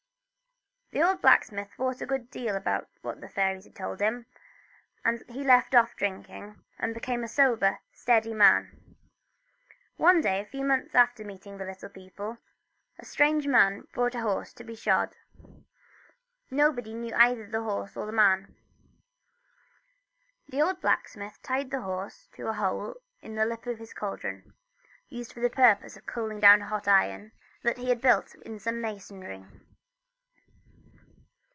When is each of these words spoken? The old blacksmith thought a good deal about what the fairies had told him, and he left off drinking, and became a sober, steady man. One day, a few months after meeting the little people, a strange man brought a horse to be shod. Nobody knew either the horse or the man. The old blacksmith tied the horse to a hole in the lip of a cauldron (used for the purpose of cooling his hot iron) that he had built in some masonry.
The 0.93 1.01
old 1.03 1.21
blacksmith 1.21 1.69
thought 1.77 2.01
a 2.01 2.05
good 2.05 2.29
deal 2.29 2.53
about 2.53 2.89
what 3.01 3.21
the 3.21 3.29
fairies 3.29 3.63
had 3.63 3.73
told 3.75 4.01
him, 4.01 4.25
and 5.05 5.23
he 5.29 5.41
left 5.41 5.73
off 5.73 5.95
drinking, 5.95 6.61
and 6.77 6.93
became 6.93 7.23
a 7.23 7.29
sober, 7.29 7.79
steady 7.93 8.33
man. 8.33 8.73
One 9.95 10.19
day, 10.19 10.41
a 10.41 10.45
few 10.45 10.65
months 10.65 10.93
after 10.93 11.23
meeting 11.23 11.57
the 11.57 11.63
little 11.63 11.87
people, 11.87 12.39
a 12.99 13.05
strange 13.05 13.47
man 13.47 13.87
brought 13.93 14.15
a 14.15 14.19
horse 14.21 14.51
to 14.51 14.65
be 14.65 14.75
shod. 14.75 15.15
Nobody 16.49 16.93
knew 16.93 17.15
either 17.15 17.47
the 17.47 17.63
horse 17.63 17.95
or 17.95 18.05
the 18.05 18.11
man. 18.11 18.53
The 20.49 20.61
old 20.61 20.81
blacksmith 20.81 21.41
tied 21.41 21.71
the 21.71 21.83
horse 21.83 22.27
to 22.33 22.49
a 22.49 22.53
hole 22.53 22.95
in 23.21 23.35
the 23.35 23.45
lip 23.45 23.65
of 23.65 23.79
a 23.79 23.87
cauldron 23.87 24.55
(used 25.07 25.31
for 25.31 25.39
the 25.39 25.49
purpose 25.49 25.95
of 25.95 26.05
cooling 26.05 26.41
his 26.41 26.63
hot 26.63 26.85
iron) 26.89 27.31
that 27.63 27.77
he 27.77 27.87
had 27.87 28.01
built 28.01 28.35
in 28.35 28.59
some 28.59 28.81
masonry. 28.81 29.45